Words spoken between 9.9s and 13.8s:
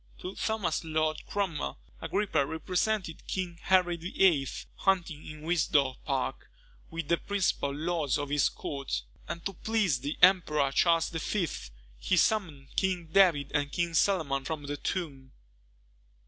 the Emperor Charles V. he summoned King David and